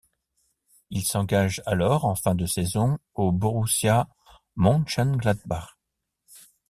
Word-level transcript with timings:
Il 0.89 1.05
s'engage 1.05 1.61
alors 1.67 2.05
en 2.05 2.15
fin 2.15 2.33
de 2.33 2.47
saison 2.47 2.97
au 3.13 3.31
Borussia 3.31 4.07
Mönchengladbach. 4.55 5.77